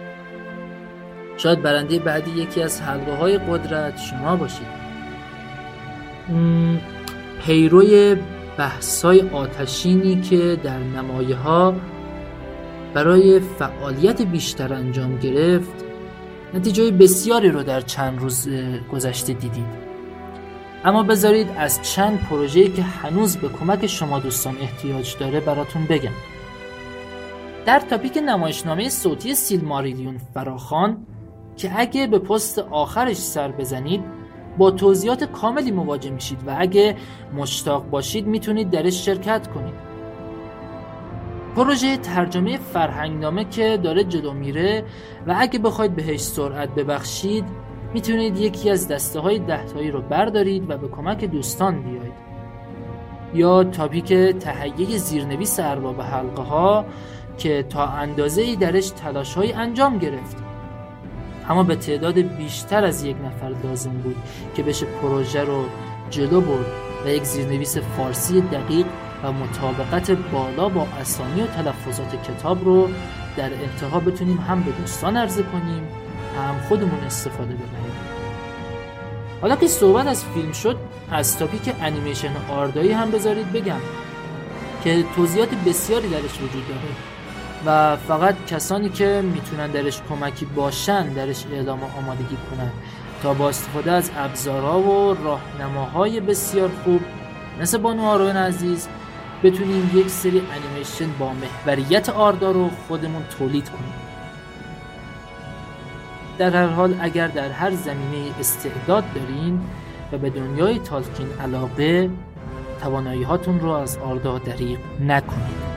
شاید 1.37 1.61
برنده 1.61 1.99
بعدی 1.99 2.31
یکی 2.31 2.61
از 2.61 2.81
حلقه 2.81 3.15
های 3.15 3.37
قدرت 3.37 3.97
شما 3.97 4.35
باشید. 4.35 4.67
پیروی 7.45 8.15
بحثای 8.57 9.29
آتشینی 9.29 10.21
که 10.21 10.59
در 10.63 10.79
نمایه 10.79 11.35
ها 11.35 11.75
برای 12.93 13.39
فعالیت 13.39 14.21
بیشتر 14.21 14.73
انجام 14.73 15.17
گرفت 15.17 15.85
نتیجه 16.53 16.91
بسیاری 16.91 17.49
رو 17.49 17.63
در 17.63 17.81
چند 17.81 18.19
روز 18.19 18.49
گذشته 18.91 19.33
دیدید. 19.33 19.85
اما 20.85 21.03
بذارید 21.03 21.47
از 21.57 21.81
چند 21.81 22.19
پروژه‌ای 22.19 22.69
که 22.69 22.83
هنوز 22.83 23.37
به 23.37 23.49
کمک 23.49 23.87
شما 23.87 24.19
دوستان 24.19 24.55
احتیاج 24.61 25.15
داره 25.19 25.39
براتون 25.39 25.85
بگم. 25.85 26.11
در 27.65 27.79
تاپیک 27.79 28.17
نمایشنامه 28.25 28.89
صوتی 28.89 29.35
سیلماریلیون 29.35 30.17
فراخان 30.33 30.97
که 31.57 31.71
اگه 31.75 32.07
به 32.07 32.19
پست 32.19 32.59
آخرش 32.59 33.17
سر 33.17 33.51
بزنید 33.51 34.03
با 34.57 34.71
توضیحات 34.71 35.23
کاملی 35.23 35.71
مواجه 35.71 36.09
میشید 36.09 36.47
و 36.47 36.55
اگه 36.57 36.95
مشتاق 37.33 37.89
باشید 37.89 38.27
می‌تونید 38.27 38.69
درش 38.69 39.05
شرکت 39.05 39.47
کنید. 39.47 39.75
پروژه 41.55 41.97
ترجمه 41.97 42.57
فرهنگنامه 42.57 43.45
که 43.45 43.79
داره 43.83 44.03
جلو 44.03 44.33
میره 44.33 44.83
و 45.27 45.35
اگه 45.37 45.59
بخواید 45.59 45.95
بهش 45.95 46.19
سرعت 46.19 46.69
ببخشید 46.69 47.45
می‌تونید 47.93 48.37
یکی 48.37 48.69
از 48.69 48.87
دسته 48.87 49.19
های 49.19 49.39
دهتایی 49.39 49.91
رو 49.91 50.01
بردارید 50.01 50.69
و 50.69 50.77
به 50.77 50.87
کمک 50.87 51.25
دوستان 51.25 51.81
بیایید 51.81 52.25
یا 53.33 53.63
تاپیک 53.63 54.13
تهیه 54.13 54.97
زیرنویس 54.97 55.59
ارباب 55.59 56.01
حلقه 56.01 56.41
ها 56.41 56.85
که 57.37 57.63
تا 57.69 57.85
اندازه 57.85 58.41
ای 58.41 58.55
درش 58.55 58.89
تلاش 58.89 59.33
های 59.33 59.53
انجام 59.53 59.97
گرفت. 59.97 60.37
اما 61.49 61.63
به 61.63 61.75
تعداد 61.75 62.17
بیشتر 62.17 62.85
از 62.85 63.03
یک 63.03 63.15
نفر 63.25 63.67
لازم 63.67 63.91
بود 63.91 64.15
که 64.55 64.63
بشه 64.63 64.85
پروژه 64.85 65.43
رو 65.43 65.65
جلو 66.09 66.41
برد 66.41 66.65
و 67.05 67.09
یک 67.09 67.23
زیرنویس 67.23 67.77
فارسی 67.77 68.41
دقیق 68.41 68.85
و 69.23 69.31
مطابقت 69.31 70.11
بالا 70.11 70.69
با 70.69 70.87
اسامی 71.01 71.41
و 71.41 71.47
تلفظات 71.47 72.23
کتاب 72.23 72.65
رو 72.65 72.89
در 73.37 73.49
انتها 73.53 73.99
بتونیم 73.99 74.37
هم 74.37 74.63
به 74.63 74.71
دوستان 74.71 75.17
عرضه 75.17 75.43
کنیم 75.43 75.87
هم 76.37 76.59
خودمون 76.69 76.99
استفاده 76.99 77.53
ببریم. 77.53 77.95
حالا 79.41 79.55
که 79.55 79.67
صحبت 79.67 80.07
از 80.07 80.25
فیلم 80.25 80.51
شد 80.51 80.77
از 81.11 81.37
تاپیک 81.37 81.75
انیمیشن 81.81 82.31
آردایی 82.49 82.91
هم 82.91 83.11
بذارید 83.11 83.51
بگم 83.51 83.81
که 84.83 85.05
توضیحات 85.15 85.49
بسیاری 85.65 86.09
درش 86.09 86.41
وجود 86.41 86.67
داره. 86.67 87.14
و 87.65 87.95
فقط 87.95 88.45
کسانی 88.45 88.89
که 88.89 89.23
می‌تونن 89.33 89.67
درش 89.67 90.01
کمکی 90.09 90.45
باشن 90.45 91.07
درش 91.07 91.45
اعلام 91.53 91.83
و 91.83 91.87
آمادگی 91.97 92.37
کنن. 92.51 92.71
تا 93.23 93.33
با 93.33 93.49
استفاده 93.49 93.91
از 93.91 94.11
ابزارها 94.17 94.79
و 94.79 95.13
راهنماهای 95.23 96.19
بسیار 96.19 96.69
خوب 96.83 97.01
مثل 97.61 97.77
بانو 97.77 98.03
آروین 98.03 98.35
عزیز 98.35 98.87
بتونیم 99.43 99.91
یک 99.93 100.09
سری 100.09 100.41
انیمیشن 100.51 101.11
با 101.19 101.31
محوریت 101.33 102.09
آردا 102.09 102.51
رو 102.51 102.69
خودمون 102.87 103.23
تولید 103.39 103.69
کنیم. 103.69 103.93
در 106.37 106.55
هر 106.55 106.67
حال 106.67 106.95
اگر 107.01 107.27
در 107.27 107.51
هر 107.51 107.71
زمینه 107.71 108.31
استعداد 108.39 109.03
دارین 109.15 109.61
و 110.11 110.17
به 110.17 110.29
دنیای 110.29 110.79
تالکین 110.79 111.27
علاقه 111.43 112.09
توانایی 112.81 113.23
هاتون 113.23 113.59
رو 113.59 113.69
از 113.69 113.97
آردا 113.97 114.37
دریق 114.37 114.79
نکنید. 115.01 115.74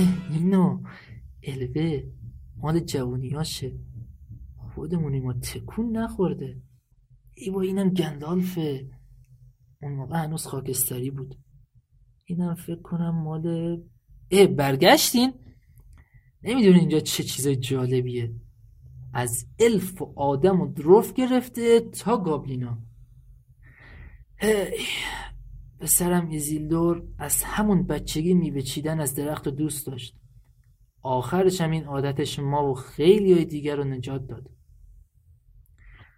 اینو 0.32 0.82
الوه 1.42 2.02
مال 2.56 2.80
جوونیاشه. 2.80 3.72
خودمونی 4.74 5.20
ما 5.20 5.32
تکون 5.32 5.96
نخورده. 5.96 6.62
ای 7.34 7.50
با 7.50 7.60
اینم 7.60 7.88
گندالفه. 7.88 8.90
اون 9.82 9.92
موقع 9.92 10.16
هنوز 10.16 10.46
خاکستری 10.46 11.10
بود. 11.10 11.34
اینم 12.24 12.54
فکر 12.54 12.82
کنم 12.82 13.22
مال 13.24 13.76
اه 14.30 14.46
برگشتین؟ 14.46 15.32
نمی‌دونی 16.42 16.78
اینجا 16.78 17.00
چه 17.00 17.22
چیز 17.22 17.48
جالبیه. 17.48 18.34
از 19.14 19.46
الف 19.58 20.02
و 20.02 20.12
آدم 20.16 20.60
و 20.60 20.72
دروف 20.72 21.12
گرفته 21.12 21.80
تا 21.80 22.16
گابلینا. 22.16 22.78
پسرم 25.80 26.28
ایزیلدور 26.28 27.02
از 27.18 27.42
همون 27.44 27.86
بچگی 27.86 28.34
میوه 28.34 28.60
چیدن 28.60 29.00
از 29.00 29.14
درخت 29.14 29.46
و 29.46 29.50
دوست 29.50 29.86
داشت. 29.86 30.16
آخرش 31.02 31.60
هم 31.60 31.70
این 31.70 31.84
عادتش 31.84 32.38
ما 32.38 32.70
و 32.70 32.74
خیلی 32.74 33.32
های 33.32 33.44
دیگر 33.44 33.76
رو 33.76 33.84
نجات 33.84 34.26
داد. 34.26 34.50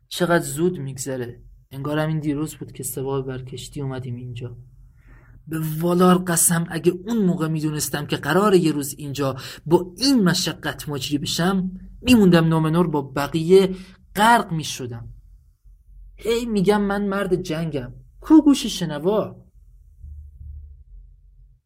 چقدر 0.08 0.44
زود 0.44 0.78
میگذره. 0.78 1.42
انگار 1.70 2.08
همین 2.08 2.20
دیروز 2.20 2.54
بود 2.54 2.72
که 2.72 2.82
سوار 2.82 3.22
بر 3.22 3.42
کشتی 3.42 3.80
اومدیم 3.80 4.14
اینجا. 4.14 4.56
به 5.46 5.60
والار 5.78 6.18
قسم 6.18 6.66
اگه 6.70 6.92
اون 7.06 7.24
موقع 7.24 7.48
می‌دونستم 7.48 8.06
که 8.06 8.16
قراره 8.16 8.54
یه 8.54 8.72
روز 8.72 8.94
اینجا 8.98 9.36
با 9.66 9.94
این 9.98 10.24
مشقت 10.24 10.88
مجری 10.88 11.18
بشم 11.18 11.70
میموندم 12.02 12.44
نومنور 12.44 12.86
با 12.86 13.02
بقیه 13.02 13.76
غرق 14.16 14.52
می‌شدم. 14.52 15.08
هی 16.16 16.46
میگم 16.46 16.82
من 16.82 17.06
مرد 17.08 17.42
جنگم. 17.42 17.92
کو 18.20 18.42
گوش 18.42 18.66
شنوا. 18.66 19.41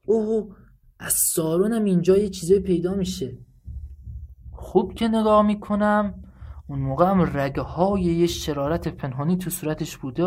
اوه 0.06 0.56
از 0.98 1.12
سارونم 1.12 1.84
اینجا 1.84 2.16
یه 2.16 2.28
چیزای 2.28 2.60
پیدا 2.60 2.94
میشه. 2.94 3.38
خوب 4.52 4.94
که 4.94 5.08
نگاه 5.08 5.42
می‌کنم. 5.42 6.22
اون 6.68 6.78
موقع 6.78 7.06
هم 7.06 7.38
رگه 7.38 7.62
های 7.62 8.02
یه 8.02 8.26
شرارت 8.26 8.88
پنهانی 8.88 9.36
تو 9.36 9.50
صورتش 9.50 9.96
بوده. 9.96 10.24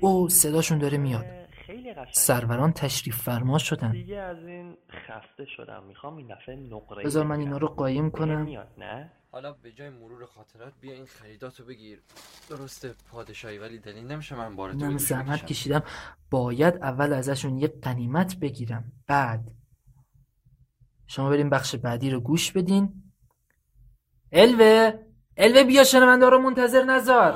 او 0.00 0.28
صداشون 0.28 0.78
داره 0.78 0.98
میاد. 0.98 1.24
سروران 2.12 2.72
تشریف 2.72 3.16
فرما 3.16 3.58
شدن. 3.58 3.92
دیگه 3.92 4.16
از 4.16 4.38
این 4.46 4.76
خسته 4.90 5.44
شدم. 5.56 5.84
می‌خوام 5.88 6.16
این 6.16 6.26
دفعه 6.26 6.56
نقره 6.56 7.04
بذار 7.04 7.26
من 7.26 7.40
اینا 7.40 7.56
رو 7.56 7.68
قایم 7.68 8.10
کنم. 8.10 8.42
میاد 8.42 8.68
نه؟ 8.78 9.12
حالا 9.32 9.52
به 9.52 9.72
جای 9.72 9.90
مرور 9.90 10.26
خاطرات 10.26 10.72
بیا 10.80 10.92
این 10.94 11.06
خریداتو 11.06 11.64
بگیر. 11.64 12.02
درسته 12.48 12.94
پادشاهی 13.10 13.58
ولی 13.58 13.78
دلیل 13.78 14.06
نمیشه 14.06 14.34
من 14.36 14.56
بار 14.56 14.72
من 14.72 14.98
زحمت. 14.98 15.46
کشیدم. 15.46 15.82
باید 16.30 16.76
اول 16.76 17.12
ازشون 17.12 17.58
یه 17.58 17.68
قنیمت 17.82 18.36
بگیرم. 18.36 18.92
بعد 19.06 19.50
شما 21.06 21.30
بریم 21.30 21.50
بخش 21.50 21.74
بعدی 21.74 22.10
رو 22.10 22.20
گوش 22.20 22.52
بدین. 22.52 23.02
الوه! 24.32 24.92
الوه 25.36 25.64
بیا 25.64 25.84
شنونده 25.84 26.28
رو 26.28 26.38
منتظر 26.38 26.84
نذار 26.84 27.32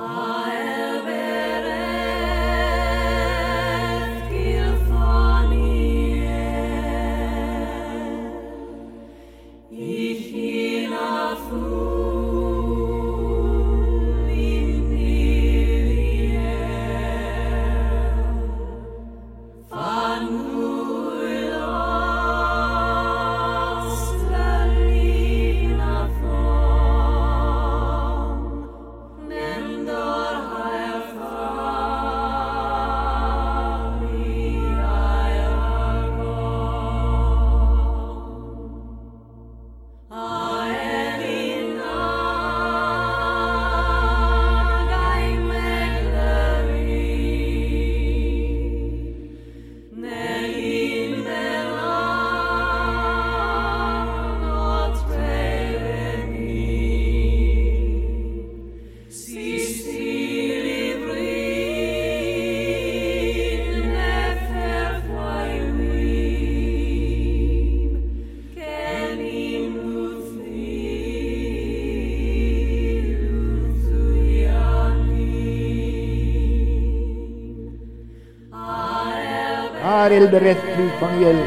Arel 80.04 80.28
berättu 80.28 80.90
fangel 81.00 81.40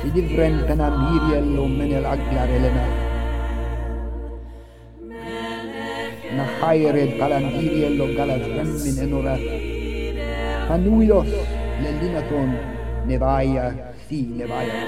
Sidivren 0.00 0.56
pena 0.66 0.88
miriel 0.88 1.58
och 1.58 1.70
menel 1.70 2.06
aglar 2.06 2.48
elena 2.48 2.86
Na 6.36 6.44
hayred 6.60 7.18
kalandiriel 7.18 8.00
och 8.00 8.08
galas 8.08 8.42
femmin 8.42 8.98
enora 9.04 9.36
Panuilos 10.68 11.28
lelinaton 11.82 12.52
nevaya 13.06 13.72
si 14.08 14.22
nevaya 14.38 14.80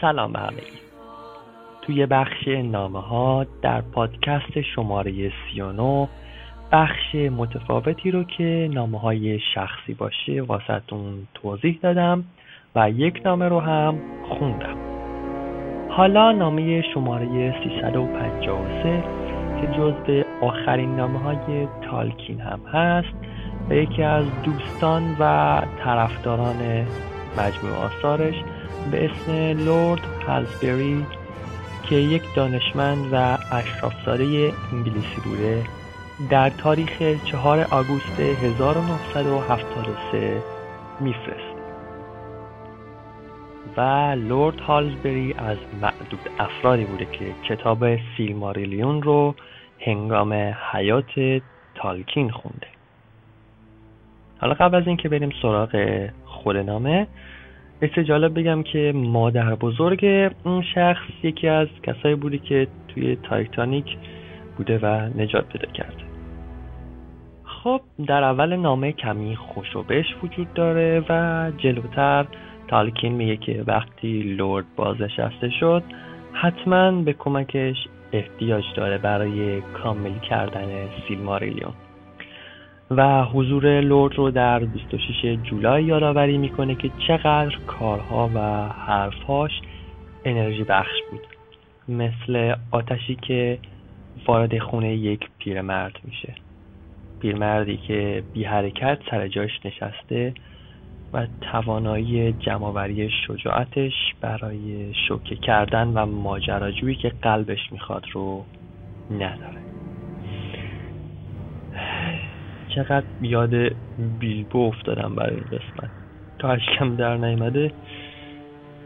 سلام 0.00 0.32
به 0.32 0.38
همگی 0.38 0.78
توی 1.89 2.05
بخش 2.05 2.47
نامه 2.47 3.01
ها 3.01 3.45
در 3.61 3.81
پادکست 3.81 4.61
شماره 4.75 5.31
39 5.53 6.07
بخش 6.71 7.15
متفاوتی 7.15 8.11
رو 8.11 8.23
که 8.23 8.69
نامه 8.73 8.99
های 8.99 9.39
شخصی 9.55 9.93
باشه 9.93 10.41
واسهتون 10.41 11.27
توضیح 11.33 11.79
دادم 11.81 12.23
و 12.75 12.89
یک 12.89 13.21
نامه 13.25 13.47
رو 13.47 13.59
هم 13.59 13.99
خوندم. 14.29 14.77
حالا 15.89 16.31
نامه 16.31 16.81
شماره 16.93 17.55
353 17.63 19.03
که 19.61 19.67
جزو 19.67 20.23
آخرین 20.41 20.95
نامه 20.95 21.19
های 21.19 21.67
تالکین 21.91 22.39
هم 22.41 22.59
هست 22.73 23.15
و 23.69 23.73
یکی 23.73 24.03
از 24.03 24.25
دوستان 24.43 25.15
و 25.19 25.61
طرفداران 25.83 26.85
مجموع 27.37 27.75
آثارش 27.85 28.35
به 28.91 29.05
اسم 29.05 29.31
لورد 29.65 30.01
هالزبری 30.27 31.05
که 31.83 31.95
یک 31.95 32.23
دانشمند 32.35 33.13
و 33.13 33.37
اشرافزاده 33.51 34.53
انگلیسی 34.73 35.21
بوده 35.23 35.63
در 36.29 36.49
تاریخ 36.49 37.03
4 37.25 37.67
آگوست 37.71 38.19
1973 38.19 40.41
میفرست 40.99 41.59
و 43.77 43.81
لورد 44.17 44.59
هالزبری 44.59 45.35
از 45.37 45.57
معدود 45.81 46.29
افرادی 46.39 46.85
بوده 46.85 47.05
که 47.05 47.33
کتاب 47.49 47.85
سیلماریلیون 48.17 49.01
رو 49.01 49.35
هنگام 49.79 50.33
حیات 50.71 51.41
تالکین 51.75 52.29
خونده. 52.29 52.67
حالا 54.41 54.53
قبل 54.53 54.75
از 54.75 54.87
اینکه 54.87 55.09
بریم 55.09 55.29
سراغ 55.41 56.07
خود 56.25 56.57
نامه 56.57 57.07
مثل 57.81 58.03
جالب 58.03 58.39
بگم 58.39 58.63
که 58.63 58.91
مادر 58.95 59.55
بزرگ 59.55 60.31
اون 60.43 60.61
شخص 60.75 61.03
یکی 61.23 61.47
از 61.47 61.67
کسایی 61.83 62.15
بوده 62.15 62.37
که 62.37 62.67
توی 62.87 63.15
تایتانیک 63.15 63.97
بوده 64.57 64.77
و 64.77 64.85
نجات 65.21 65.47
پیدا 65.47 65.71
کرده. 65.71 66.03
خب 67.43 67.81
در 68.07 68.23
اول 68.23 68.55
نامه 68.55 68.91
کمی 68.91 69.35
خوشوبش 69.35 70.05
وجود 70.23 70.53
داره 70.53 71.03
و 71.09 71.51
جلوتر 71.57 72.25
تالکین 72.67 73.13
میگه 73.13 73.37
که 73.37 73.63
وقتی 73.67 74.21
لورد 74.21 74.65
بازنشسته 74.75 75.49
شد 75.59 75.83
حتما 76.33 76.91
به 76.91 77.13
کمکش 77.13 77.75
احتیاج 78.13 78.63
داره 78.75 78.97
برای 78.97 79.61
کامل 79.61 80.19
کردن 80.19 80.67
سیلماریلیون. 81.07 81.73
و 82.91 83.23
حضور 83.23 83.81
لورد 83.81 84.15
رو 84.15 84.31
در 84.31 84.59
26 84.59 85.37
جولای 85.43 85.83
یادآوری 85.83 86.37
می‌کنه 86.37 86.75
که 86.75 86.91
چقدر 87.07 87.57
کارها 87.67 88.29
و 88.35 88.39
حرفهاش 88.67 89.51
انرژی 90.25 90.63
بخش 90.63 90.95
بود. 91.11 91.27
مثل 91.97 92.55
آتشی 92.71 93.15
که 93.15 93.59
وارد 94.27 94.59
خونه 94.59 94.95
یک 94.95 95.29
پیرمرد 95.39 95.99
میشه. 96.03 96.33
پیرمردی 97.21 97.77
که 97.77 98.23
بی 98.33 98.43
حرکت 98.43 98.99
سر 99.11 99.27
جاش 99.27 99.51
نشسته 99.65 100.33
و 101.13 101.27
توانایی 101.41 102.33
جمعآوری 102.33 103.09
شجاعتش 103.27 103.93
برای 104.21 104.93
شوکه 105.07 105.35
کردن 105.35 105.87
و 105.87 106.05
ماجراجویی 106.05 106.95
که 106.95 107.09
قلبش 107.21 107.71
می‌خواد 107.71 108.05
رو 108.13 108.45
نداره. 109.11 109.61
چقدر 112.75 113.05
یاد 113.21 113.55
بیلبو 114.19 114.67
افتادم 114.67 115.15
برای 115.15 115.35
این 115.35 115.43
قسمت. 115.43 115.89
تا 116.39 116.51
اشکم 116.51 116.95
در 116.95 117.17
نیامده 117.17 117.71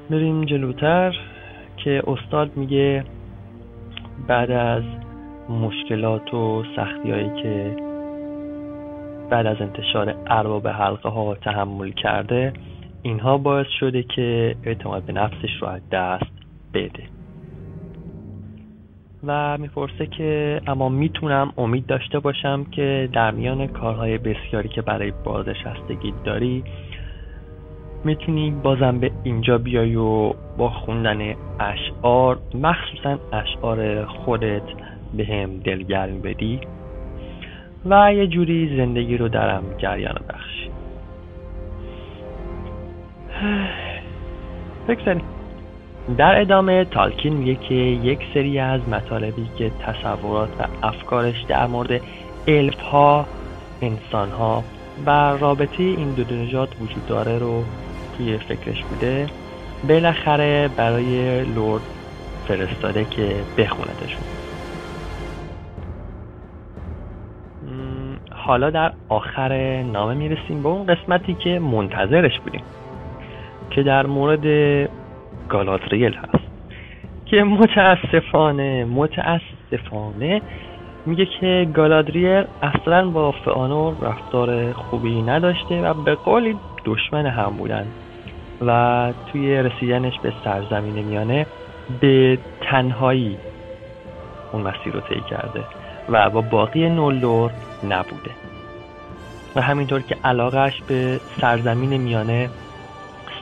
بریم 0.10 0.46
جلوتر 0.46 1.16
که 1.78 2.04
استاد 2.08 2.58
میگه 2.58 3.04
بعد 4.28 4.52
از 4.52 4.84
مشکلات 5.50 6.34
و 6.34 6.64
سختی 6.76 7.12
هایی 7.12 7.44
که 7.44 7.76
بعد 9.30 9.46
از 9.46 9.62
انتشار 9.62 10.16
ارباب 10.28 10.68
حلقه 10.68 11.10
ها 11.10 11.36
تحمل 11.36 11.92
کرده 11.92 12.54
اینها 13.02 13.38
باعث 13.38 13.68
شده 13.80 14.04
که 14.04 14.56
اعتماد 14.64 15.04
به 15.04 15.14
نفسش 15.14 15.62
رو 15.62 15.68
از 15.68 15.82
دست 15.92 16.32
بده. 16.74 17.13
و 19.28 19.58
می‌پرسه 19.58 20.06
که 20.06 20.62
اما 20.68 20.90
می‌تونم 20.90 21.54
امید 21.58 21.86
داشته 21.86 22.20
باشم 22.20 22.64
که 22.64 23.10
در 23.14 23.32
میان 23.32 23.68
کارهای 23.68 24.18
بسیاری 24.18 24.70
که 24.70 24.82
برای 24.82 25.14
بازنشستگی 25.24 26.14
داری 26.24 26.64
می‌تونی 28.04 28.52
بازم 28.52 29.00
به 29.00 29.12
اینجا 29.24 29.58
بیای 29.58 29.96
و 29.96 30.34
با 30.58 30.70
خوندن 30.70 31.36
اشعار 31.60 32.40
مخصوصا 32.54 33.20
اشعار 33.34 34.06
خودت 34.06 34.64
به 35.14 35.26
هم 35.26 35.58
دلگرمی 35.58 36.20
بدی 36.20 36.60
و 37.86 38.14
یه 38.14 38.28
جوری 38.28 38.78
زندگی 38.78 39.18
رو 39.18 39.30
درم 39.30 39.64
جریان 39.78 40.20
بخشی 40.30 40.70
بگذاریم. 44.88 45.33
در 46.18 46.42
ادامه 46.42 46.86
تالکین 46.86 47.34
میگه 47.34 47.56
که 47.56 47.74
یک 47.74 48.20
سری 48.34 48.60
از 48.60 48.90
مطالبی 48.90 49.50
که 49.58 49.72
تصورات 49.80 50.50
و 50.60 50.88
افکارش 50.88 51.42
در 51.48 51.68
مورد 51.68 52.02
الف 52.48 52.80
ها 52.80 53.26
انسان 53.82 54.30
ها 54.30 54.64
و 55.06 55.38
رابطه 55.38 55.84
این 55.84 56.12
دو 56.12 56.36
نژاد 56.36 56.76
وجود 56.82 57.06
داره 57.08 57.38
رو 57.38 57.64
توی 58.18 58.38
فکرش 58.38 58.84
بوده 58.84 59.28
بالاخره 59.90 60.70
برای 60.78 61.44
لورد 61.44 61.84
فرستاده 62.48 63.06
که 63.06 63.36
بخوندشون. 63.58 64.24
حالا 68.32 68.70
در 68.70 68.94
آخر 69.10 69.84
نامه 69.84 70.14
می‌رسیم 70.14 70.64
به 70.64 70.70
اون 70.70 70.86
قسمتی 70.86 71.34
که 71.34 71.60
منتظرش 71.60 72.40
بودیم 72.40 72.62
که 73.70 73.84
در 73.84 74.06
مورد 74.06 74.46
گالادریل 75.50 76.14
هست. 76.14 76.44
که 77.26 77.44
متاسفانه 77.44 78.86
متاسفانه 78.86 80.42
میگه 81.06 81.26
که 81.26 81.68
گالادریل 81.74 82.44
اصلا 82.62 83.10
با 83.10 83.32
فئانور 83.32 83.94
رفتار 84.02 84.74
خوبی 84.74 85.22
نداشته 85.22 85.82
و 85.82 85.94
به 85.94 86.16
قولی 86.16 86.56
دشمن 86.86 87.26
هم 87.26 87.54
بودن 87.58 87.88
و 88.68 89.14
توی 89.32 89.56
رسیدنش 89.56 90.20
به 90.20 90.34
سرزمین 90.44 91.06
میانه 91.06 91.46
به 92.02 92.38
تنهایی 92.62 93.38
اون 94.54 94.62
مسیر 94.62 94.94
رو 94.94 95.00
طی 95.00 95.22
کرده 95.30 95.64
و 96.10 96.30
با 96.30 96.42
باقی 96.42 96.90
نولدور 96.90 97.52
نبوده. 97.84 98.32
و 99.56 99.62
همینطور 99.62 100.02
که 100.02 100.16
علاقهش 100.24 100.82
به 100.88 101.20
سرزمین 101.42 102.02
میانه 102.02 102.50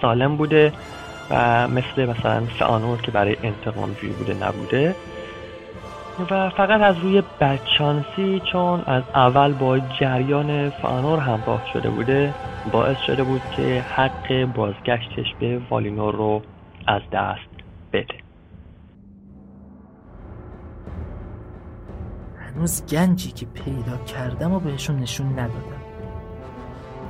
سالم 0.01 0.37
بوده 0.37 0.71
و 1.31 1.67
مثل 1.67 2.05
مثلا 2.05 2.45
فانور 2.59 3.01
که 3.01 3.11
برای 3.11 3.37
انتقام 3.43 3.93
جویی 3.93 4.13
بوده 4.13 4.33
نبوده. 4.33 4.95
و 6.31 6.49
فقط 6.49 6.81
از 6.81 6.97
روی 6.99 7.23
بدشانسی 7.39 8.41
چون 8.51 8.81
از 8.81 9.03
اول 9.15 9.53
با 9.53 9.79
جریان 9.79 10.69
فانور 10.69 11.19
همراه 11.19 11.63
شده 11.73 11.89
بوده 11.89 12.33
باعث 12.71 12.97
شده 12.97 13.23
بود 13.23 13.41
که 13.55 13.81
حق 13.81 14.45
بازگشتش 14.45 15.35
به 15.39 15.61
والینور 15.69 16.15
رو 16.15 16.41
از 16.87 17.01
دست 17.13 17.49
بده. 17.93 18.15
هنوز 22.39 22.85
گنجی 22.85 23.31
که 23.31 23.45
پیدا 23.45 23.97
کردم 23.97 24.53
و 24.53 24.59
بهشون 24.59 24.99
نشون 24.99 25.39
ندادم. 25.39 25.81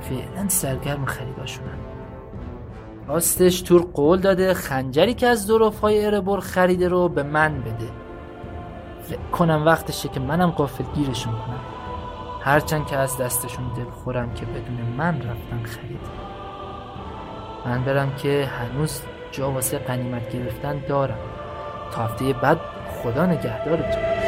فعلا 0.00 0.48
سرگرم 0.48 1.04
خریداشونم. 1.04 1.91
راستش 3.06 3.60
تور 3.60 3.82
قول 3.94 4.20
داده 4.20 4.54
خنجری 4.54 5.14
که 5.14 5.26
از 5.26 5.50
های 5.50 6.06
اربور 6.06 6.40
خریده 6.40 6.88
رو 6.88 7.08
به 7.08 7.22
من 7.22 7.60
بده. 7.60 7.90
فکر 9.02 9.30
کنم 9.32 9.62
وقتشه 9.66 10.08
که 10.08 10.20
منم 10.20 10.50
قافل 10.50 10.84
گیرشون 10.94 11.32
کنم. 11.32 11.60
هرچند 12.40 12.86
که 12.86 12.96
از 12.96 13.18
دستشون 13.18 13.64
دل 13.76 13.90
خورم 13.90 14.34
که 14.34 14.46
بدون 14.46 14.94
من 14.96 15.16
رفتن 15.16 15.62
خرید. 15.64 16.00
من 17.66 17.84
برم 17.84 18.16
که 18.16 18.46
هنوز 18.46 19.02
جا 19.32 19.50
واسه 19.50 19.78
قنیمت 19.78 20.32
گرفتن 20.32 20.82
دارم. 20.88 21.18
تا 21.92 22.04
هفته 22.04 22.32
بعد 22.32 22.60
خدا 23.02 23.26
نگهدارتون. 23.26 24.21